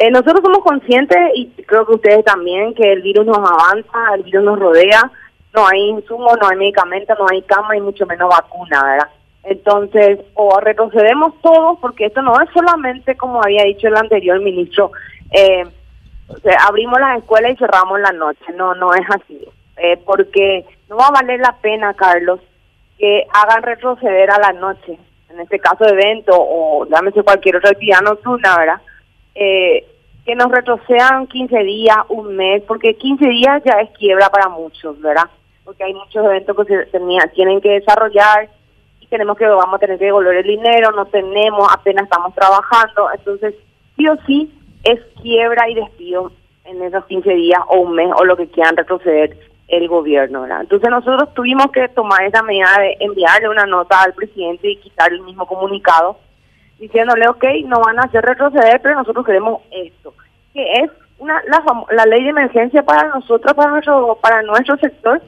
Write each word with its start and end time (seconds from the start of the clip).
Eh, 0.00 0.10
nosotros 0.10 0.40
somos 0.42 0.60
conscientes 0.60 1.18
y 1.34 1.50
creo 1.66 1.84
que 1.84 1.92
ustedes 1.92 2.24
también 2.24 2.72
que 2.72 2.90
el 2.90 3.02
virus 3.02 3.26
nos 3.26 3.36
avanza, 3.36 4.14
el 4.14 4.22
virus 4.22 4.42
nos 4.44 4.58
rodea, 4.58 5.12
no 5.52 5.66
hay 5.66 5.90
insumos, 5.90 6.38
no 6.40 6.48
hay 6.48 6.56
medicamentos, 6.56 7.18
no 7.18 7.26
hay 7.30 7.42
cama 7.42 7.76
y 7.76 7.82
mucho 7.82 8.06
menos 8.06 8.30
vacuna, 8.30 8.82
¿verdad? 8.82 9.08
Entonces, 9.42 10.20
o 10.32 10.58
retrocedemos 10.58 11.38
todos, 11.42 11.78
porque 11.80 12.06
esto 12.06 12.22
no 12.22 12.32
es 12.40 12.48
solamente, 12.54 13.14
como 13.18 13.42
había 13.42 13.64
dicho 13.64 13.88
el 13.88 13.96
anterior 13.98 14.40
ministro, 14.40 14.90
eh, 15.32 15.64
abrimos 16.66 16.98
las 16.98 17.18
escuelas 17.18 17.52
y 17.52 17.56
cerramos 17.56 18.00
la 18.00 18.12
noche. 18.12 18.54
No, 18.56 18.74
no 18.74 18.94
es 18.94 19.04
así. 19.10 19.38
Eh, 19.76 19.98
porque 20.06 20.64
no 20.88 20.96
va 20.96 21.08
a 21.08 21.22
valer 21.22 21.40
la 21.40 21.56
pena, 21.60 21.92
Carlos, 21.92 22.40
que 22.98 23.26
hagan 23.34 23.62
retroceder 23.62 24.30
a 24.30 24.38
la 24.38 24.52
noche, 24.54 24.98
en 25.28 25.40
este 25.40 25.58
caso 25.58 25.84
evento 25.86 26.32
o 26.34 26.86
llámese 26.86 27.22
cualquier 27.22 27.56
otra 27.56 27.72
actividad 27.72 28.00
nocturna, 28.00 28.56
¿verdad? 28.56 28.80
Eh, 29.42 29.86
que 30.26 30.34
nos 30.34 30.50
retrocedan 30.50 31.26
15 31.26 31.58
días, 31.60 31.96
un 32.10 32.36
mes, 32.36 32.62
porque 32.68 32.94
15 32.94 33.26
días 33.26 33.62
ya 33.64 33.80
es 33.80 33.90
quiebra 33.92 34.28
para 34.28 34.50
muchos, 34.50 35.00
¿verdad? 35.00 35.24
Porque 35.64 35.82
hay 35.82 35.94
muchos 35.94 36.22
eventos 36.22 36.54
que 36.66 36.84
se 36.84 37.00
tienen 37.34 37.58
que 37.62 37.70
desarrollar 37.70 38.50
y 39.00 39.06
tenemos 39.06 39.38
que, 39.38 39.46
vamos 39.46 39.74
a 39.74 39.78
tener 39.78 39.98
que 39.98 40.04
devolver 40.04 40.36
el 40.36 40.46
dinero, 40.46 40.92
no 40.92 41.06
tenemos, 41.06 41.66
apenas 41.72 42.04
estamos 42.04 42.34
trabajando, 42.34 43.08
entonces 43.14 43.54
sí 43.96 44.06
o 44.08 44.16
sí 44.26 44.52
es 44.84 45.00
quiebra 45.22 45.70
y 45.70 45.74
despido 45.74 46.32
en 46.64 46.82
esos 46.82 47.06
15 47.06 47.30
días 47.32 47.60
o 47.68 47.78
un 47.78 47.94
mes 47.94 48.10
o 48.14 48.24
lo 48.26 48.36
que 48.36 48.48
quieran 48.48 48.76
retroceder 48.76 49.38
el 49.68 49.88
gobierno. 49.88 50.42
¿verdad? 50.42 50.60
Entonces 50.60 50.90
nosotros 50.90 51.32
tuvimos 51.32 51.72
que 51.72 51.88
tomar 51.88 52.24
esa 52.24 52.42
medida 52.42 52.76
de 52.78 52.98
enviarle 53.00 53.48
una 53.48 53.64
nota 53.64 54.02
al 54.02 54.12
presidente 54.12 54.68
y 54.68 54.76
quitar 54.76 55.10
el 55.10 55.22
mismo 55.22 55.46
comunicado 55.46 56.18
diciéndole, 56.80 57.28
ok, 57.28 57.44
no 57.66 57.80
van 57.80 57.98
a 57.98 58.02
hacer 58.02 58.24
retroceder, 58.24 58.80
pero 58.82 58.96
nosotros 58.96 59.24
queremos 59.24 59.60
esto, 59.70 60.14
que 60.52 60.72
es 60.72 60.90
una 61.18 61.40
la, 61.46 61.62
la 61.90 62.06
ley 62.06 62.24
de 62.24 62.30
emergencia 62.30 62.82
para 62.82 63.08
nosotros, 63.08 63.54
para 63.54 63.70
nuestro, 63.70 64.18
para 64.20 64.42
nuestro 64.42 64.76
sector, 64.78 65.22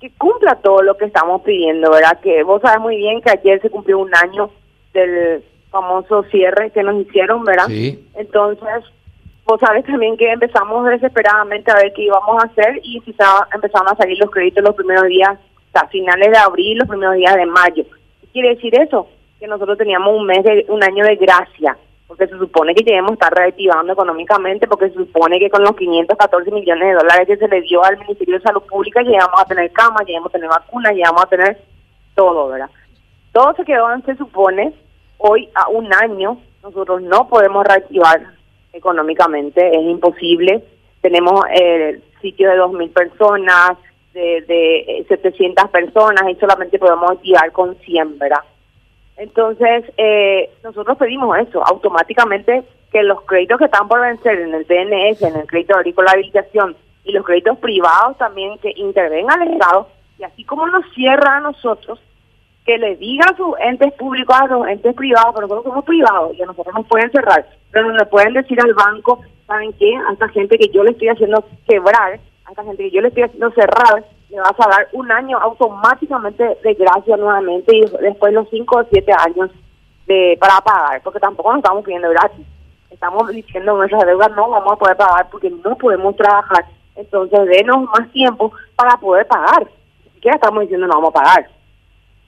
que 0.00 0.10
cumpla 0.16 0.56
todo 0.56 0.82
lo 0.82 0.96
que 0.96 1.06
estamos 1.06 1.42
pidiendo, 1.42 1.90
¿verdad? 1.90 2.20
Que 2.20 2.42
vos 2.42 2.62
sabes 2.62 2.80
muy 2.80 2.96
bien 2.96 3.20
que 3.22 3.30
ayer 3.30 3.60
se 3.60 3.70
cumplió 3.70 3.98
un 3.98 4.14
año 4.14 4.50
del 4.92 5.42
famoso 5.70 6.22
cierre 6.24 6.70
que 6.70 6.82
nos 6.82 7.00
hicieron, 7.00 7.44
¿verdad? 7.44 7.66
Sí. 7.66 8.06
Entonces, 8.14 8.84
vos 9.44 9.60
sabes 9.60 9.84
también 9.84 10.16
que 10.16 10.30
empezamos 10.30 10.86
desesperadamente 10.86 11.70
a 11.70 11.76
ver 11.76 11.92
qué 11.94 12.02
íbamos 12.02 12.42
a 12.42 12.46
hacer 12.46 12.80
y 12.82 13.00
quizá 13.00 13.46
empezaron 13.54 13.88
a 13.88 13.96
salir 13.96 14.18
los 14.18 14.30
créditos 14.30 14.62
los 14.62 14.74
primeros 14.74 15.04
días, 15.04 15.38
o 15.72 15.88
finales 15.88 16.30
de 16.30 16.38
abril, 16.38 16.78
los 16.78 16.88
primeros 16.88 17.14
días 17.16 17.36
de 17.36 17.46
mayo. 17.46 17.84
¿Qué 18.20 18.26
quiere 18.32 18.54
decir 18.54 18.74
eso? 18.74 19.06
Que 19.40 19.48
nosotros 19.48 19.78
teníamos 19.78 20.14
un 20.14 20.26
mes, 20.26 20.44
de, 20.44 20.66
un 20.68 20.84
año 20.84 21.04
de 21.04 21.16
gracia, 21.16 21.76
porque 22.06 22.26
se 22.26 22.38
supone 22.38 22.74
que 22.74 22.84
debemos 22.84 23.12
estar 23.12 23.32
reactivando 23.32 23.92
económicamente, 23.92 24.68
porque 24.68 24.90
se 24.90 24.96
supone 24.96 25.38
que 25.38 25.50
con 25.50 25.62
los 25.62 25.74
514 25.74 26.50
millones 26.50 26.88
de 26.88 26.94
dólares 26.94 27.26
que 27.26 27.36
se 27.36 27.48
le 27.48 27.62
dio 27.62 27.82
al 27.82 27.98
Ministerio 27.98 28.36
de 28.36 28.42
Salud 28.42 28.62
Pública 28.68 29.02
llegamos 29.02 29.40
a 29.40 29.46
tener 29.46 29.72
camas, 29.72 30.06
llegamos 30.06 30.28
a 30.28 30.32
tener 30.32 30.48
vacunas, 30.48 30.92
llegamos 30.92 31.24
a 31.24 31.28
tener 31.28 31.58
todo, 32.14 32.48
¿verdad? 32.48 32.70
Todo 33.32 33.54
se 33.54 33.64
quedó, 33.64 33.86
se 34.04 34.16
supone, 34.16 34.74
hoy 35.18 35.48
a 35.54 35.68
un 35.68 35.92
año 35.94 36.38
nosotros 36.62 37.00
no 37.02 37.28
podemos 37.28 37.64
reactivar 37.64 38.20
económicamente, 38.72 39.68
es 39.68 39.82
imposible. 39.82 40.62
Tenemos 41.00 41.42
el 41.50 42.02
sitio 42.20 42.50
de 42.50 42.58
2.000 42.58 42.92
personas, 42.92 43.78
de, 44.12 44.42
de 44.42 45.04
700 45.08 45.70
personas 45.70 46.28
y 46.28 46.34
solamente 46.36 46.78
podemos 46.78 47.12
activar 47.12 47.52
con 47.52 47.76
100, 47.76 48.18
¿verdad? 48.18 48.40
Entonces, 49.20 49.84
eh, 49.98 50.48
nosotros 50.64 50.96
pedimos 50.96 51.36
eso, 51.36 51.62
automáticamente 51.66 52.64
que 52.90 53.02
los 53.02 53.20
créditos 53.24 53.58
que 53.58 53.66
están 53.66 53.86
por 53.86 54.00
vencer 54.00 54.40
en 54.40 54.54
el 54.54 54.64
DNS, 54.66 55.20
en 55.20 55.36
el 55.36 55.46
crédito 55.46 55.76
agrícola 55.76 56.10
de 56.10 56.20
habilitación 56.20 56.74
y 57.04 57.12
los 57.12 57.26
créditos 57.26 57.58
privados 57.58 58.16
también 58.16 58.56
que 58.60 58.72
intervengan 58.76 59.42
al 59.42 59.52
Estado, 59.52 59.88
y 60.18 60.22
así 60.24 60.42
como 60.44 60.66
nos 60.68 60.90
cierra 60.94 61.36
a 61.36 61.40
nosotros, 61.40 62.00
que 62.64 62.78
le 62.78 62.96
diga 62.96 63.26
a 63.26 63.36
sus 63.36 63.54
entes 63.60 63.92
públicos, 63.92 64.34
a 64.34 64.46
los 64.46 64.66
entes 64.66 64.94
privados, 64.94 65.34
pero 65.34 65.48
nosotros 65.48 65.64
somos 65.64 65.84
privados 65.84 66.34
y 66.34 66.42
a 66.42 66.46
nosotros 66.46 66.74
nos 66.74 66.86
pueden 66.86 67.10
cerrar, 67.12 67.46
pero 67.70 67.88
no 67.88 67.98
le 67.98 68.06
pueden 68.06 68.32
decir 68.32 68.58
al 68.58 68.72
banco, 68.72 69.20
¿saben 69.46 69.74
qué? 69.74 69.94
A 70.08 70.14
esta 70.14 70.28
gente 70.30 70.56
que 70.56 70.68
yo 70.68 70.82
le 70.82 70.92
estoy 70.92 71.08
haciendo 71.08 71.44
quebrar, 71.68 72.18
a 72.46 72.50
esta 72.50 72.64
gente 72.64 72.84
que 72.84 72.90
yo 72.90 73.02
le 73.02 73.08
estoy 73.08 73.24
haciendo 73.24 73.50
cerrar, 73.50 74.02
le 74.30 74.40
vas 74.40 74.54
a 74.58 74.68
dar 74.68 74.88
un 74.92 75.10
año 75.10 75.38
automáticamente 75.38 76.58
de 76.62 76.74
gracia 76.74 77.16
nuevamente 77.16 77.76
y 77.76 77.80
después 78.02 78.32
los 78.32 78.48
cinco 78.50 78.78
o 78.78 78.84
siete 78.90 79.12
años 79.12 79.50
de 80.06 80.36
para 80.40 80.60
pagar, 80.60 81.02
porque 81.02 81.20
tampoco 81.20 81.50
nos 81.50 81.58
estamos 81.58 81.84
pidiendo 81.84 82.10
gratis. 82.10 82.46
Estamos 82.90 83.28
diciendo 83.28 83.76
nuestras 83.76 84.04
deudas 84.06 84.30
no 84.36 84.48
vamos 84.50 84.72
a 84.72 84.76
poder 84.76 84.96
pagar 84.96 85.28
porque 85.30 85.50
no 85.50 85.76
podemos 85.76 86.16
trabajar. 86.16 86.64
Entonces, 86.96 87.46
denos 87.46 87.84
más 87.84 88.10
tiempo 88.12 88.52
para 88.76 88.96
poder 88.96 89.26
pagar. 89.26 89.66
Ni 90.04 90.10
siquiera 90.12 90.36
estamos 90.36 90.62
diciendo 90.62 90.86
no 90.86 90.94
vamos 90.94 91.10
a 91.10 91.20
pagar 91.20 91.60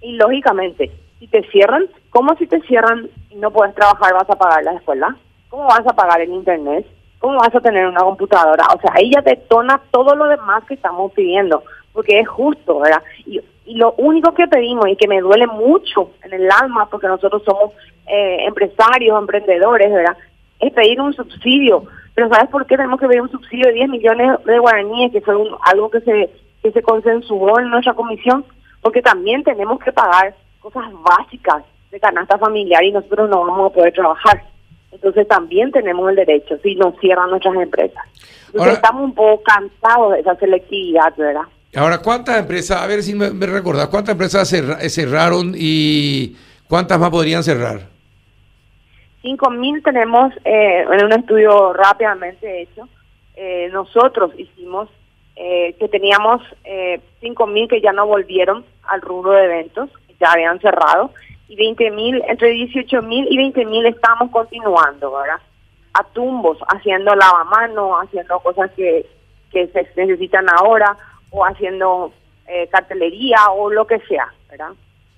y 0.00 0.12
lógicamente, 0.12 0.90
si 1.18 1.26
te 1.26 1.42
cierran, 1.50 1.86
¿cómo 2.10 2.34
si 2.36 2.46
te 2.46 2.60
cierran 2.62 3.08
y 3.30 3.36
no 3.36 3.50
puedes 3.50 3.74
trabajar 3.74 4.14
vas 4.14 4.30
a 4.30 4.36
pagar 4.36 4.62
la 4.64 4.74
escuela? 4.74 5.16
¿Cómo 5.48 5.64
vas 5.64 5.86
a 5.86 5.94
pagar 5.94 6.20
el 6.20 6.30
internet? 6.30 6.86
¿Cómo 7.18 7.38
vas 7.38 7.54
a 7.54 7.60
tener 7.60 7.86
una 7.86 8.00
computadora? 8.00 8.64
O 8.74 8.80
sea, 8.80 8.92
ahí 8.94 9.10
ya 9.12 9.20
detona 9.22 9.80
todo 9.90 10.14
lo 10.14 10.26
demás 10.26 10.62
que 10.64 10.74
estamos 10.74 11.12
pidiendo, 11.12 11.64
porque 11.98 12.20
es 12.20 12.28
justo, 12.28 12.78
¿verdad? 12.78 13.02
Y, 13.26 13.40
y 13.66 13.74
lo 13.74 13.92
único 13.98 14.32
que 14.32 14.46
pedimos 14.46 14.86
y 14.88 14.94
que 14.94 15.08
me 15.08 15.20
duele 15.20 15.48
mucho 15.48 16.12
en 16.22 16.32
el 16.32 16.48
alma, 16.48 16.88
porque 16.88 17.08
nosotros 17.08 17.42
somos 17.44 17.72
eh, 18.06 18.44
empresarios, 18.46 19.18
emprendedores, 19.18 19.92
¿verdad? 19.92 20.16
Es 20.60 20.72
pedir 20.72 21.00
un 21.00 21.12
subsidio. 21.12 21.82
Pero 22.14 22.28
¿sabes 22.28 22.48
por 22.50 22.66
qué 22.66 22.76
tenemos 22.76 23.00
que 23.00 23.08
pedir 23.08 23.22
un 23.22 23.32
subsidio 23.32 23.66
de 23.66 23.72
10 23.72 23.88
millones 23.88 24.44
de 24.44 24.58
guaraníes, 24.60 25.10
que 25.10 25.22
fue 25.22 25.34
algo 25.62 25.90
que 25.90 26.00
se, 26.02 26.30
que 26.62 26.70
se 26.70 26.82
consensuó 26.82 27.58
en 27.58 27.70
nuestra 27.70 27.94
comisión? 27.94 28.44
porque 28.80 29.02
también 29.02 29.42
tenemos 29.42 29.80
que 29.80 29.92
pagar 29.92 30.36
cosas 30.60 30.84
básicas 31.02 31.64
de 31.90 31.98
canasta 31.98 32.38
familiar 32.38 32.84
y 32.84 32.92
nosotros 32.92 33.28
no 33.28 33.44
vamos 33.44 33.72
a 33.72 33.74
poder 33.74 33.92
trabajar. 33.92 34.44
Entonces 34.92 35.26
también 35.26 35.72
tenemos 35.72 36.08
el 36.10 36.14
derecho 36.14 36.58
si 36.62 36.76
nos 36.76 36.96
cierran 37.00 37.30
nuestras 37.30 37.56
empresas. 37.56 38.04
Entonces 38.46 38.74
estamos 38.74 39.02
un 39.02 39.14
poco 39.14 39.42
cansados 39.42 40.12
de 40.12 40.20
esa 40.20 40.36
selectividad, 40.36 41.12
¿verdad? 41.16 41.42
Ahora, 41.74 41.98
¿cuántas 41.98 42.38
empresas, 42.38 42.80
a 42.80 42.86
ver 42.86 43.02
si 43.02 43.14
me, 43.14 43.30
me 43.30 43.62
cuántas 43.62 44.08
empresas 44.10 44.48
cerraron 44.48 45.52
y 45.54 46.36
cuántas 46.66 46.98
más 46.98 47.10
podrían 47.10 47.42
cerrar? 47.42 47.88
Cinco 49.20 49.50
mil 49.50 49.82
tenemos 49.82 50.32
eh, 50.44 50.84
en 50.90 51.04
un 51.04 51.12
estudio 51.12 51.72
rápidamente 51.72 52.62
hecho. 52.62 52.88
Eh, 53.36 53.68
nosotros 53.72 54.32
hicimos 54.36 54.88
eh, 55.40 55.76
que 55.78 55.86
teníamos 55.86 56.42
eh, 56.64 57.00
5.000 57.22 57.68
que 57.68 57.80
ya 57.80 57.92
no 57.92 58.04
volvieron 58.08 58.64
al 58.88 59.00
rubro 59.00 59.30
de 59.30 59.44
eventos, 59.44 59.88
ya 60.18 60.32
habían 60.32 60.58
cerrado, 60.58 61.12
y 61.46 61.56
20.000, 61.56 62.24
entre 62.26 62.54
18.000 62.54 63.28
y 63.30 63.38
20.000 63.52 63.86
estamos 63.86 64.32
continuando, 64.32 65.12
¿verdad? 65.12 65.40
A 65.94 66.02
tumbos, 66.12 66.58
haciendo 66.66 67.14
lavamano, 67.14 68.00
haciendo 68.00 68.40
cosas 68.40 68.72
que, 68.72 69.06
que 69.52 69.68
se 69.68 69.86
necesitan 69.94 70.46
ahora, 70.50 70.96
o 71.30 71.44
haciendo 71.44 72.12
eh, 72.46 72.68
cartelería 72.68 73.50
o 73.56 73.70
lo 73.70 73.86
que 73.86 73.98
sea, 74.00 74.32
¿verdad? 74.50 74.72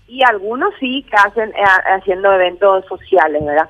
Y 0.07 0.23
algunos 0.25 0.75
sí 0.81 1.05
que 1.09 1.17
hacen 1.17 1.51
eh, 1.51 1.65
haciendo 1.95 2.33
eventos 2.33 2.85
sociales, 2.87 3.45
¿verdad? 3.45 3.69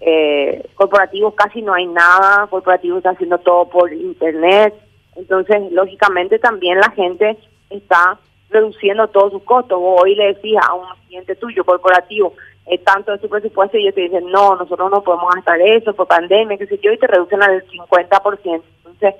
Eh, 0.00 0.68
corporativos 0.74 1.34
casi 1.34 1.62
no 1.62 1.74
hay 1.74 1.86
nada, 1.86 2.46
corporativos 2.46 2.98
está 2.98 3.10
haciendo 3.10 3.38
todo 3.38 3.68
por 3.68 3.92
internet, 3.92 4.74
entonces, 5.16 5.70
lógicamente 5.72 6.38
también 6.38 6.78
la 6.78 6.90
gente 6.92 7.36
está 7.68 8.18
reduciendo 8.48 9.08
todos 9.08 9.32
sus 9.32 9.42
costos. 9.42 9.78
Vos 9.78 10.00
hoy 10.02 10.14
le 10.14 10.34
decís 10.34 10.56
a 10.66 10.74
un 10.74 10.86
cliente 11.06 11.36
tuyo 11.36 11.64
corporativo 11.64 12.34
eh, 12.66 12.78
tanto 12.78 13.12
de 13.12 13.18
su 13.18 13.28
presupuesto 13.28 13.76
y 13.76 13.82
ellos 13.82 13.94
te 13.94 14.02
dicen, 14.02 14.30
no, 14.30 14.56
nosotros 14.56 14.90
no 14.90 15.02
podemos 15.02 15.34
gastar 15.34 15.60
eso 15.60 15.92
por 15.94 16.06
pandemia, 16.06 16.56
qué 16.56 16.66
sé 16.66 16.78
yo, 16.82 16.92
y 16.92 16.98
te 16.98 17.06
reducen 17.06 17.42
al 17.42 17.64
50%. 17.66 18.62
Entonces, 18.78 19.14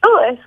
todo 0.00 0.20
es, 0.24 0.38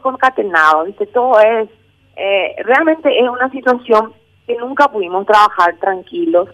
concatenado, 0.00 0.84
¿viste? 0.84 1.06
Todo 1.06 1.38
es, 1.40 1.68
eh, 2.16 2.56
realmente 2.64 3.08
es 3.18 3.28
una 3.28 3.50
situación 3.50 4.12
que 4.46 4.56
nunca 4.56 4.88
pudimos 4.88 5.26
trabajar 5.26 5.76
tranquilos 5.78 6.48